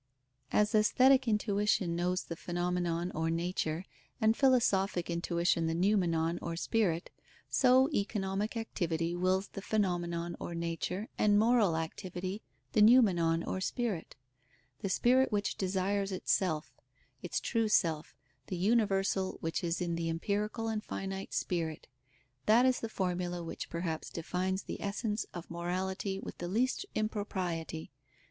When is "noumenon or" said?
5.75-6.55, 12.81-13.61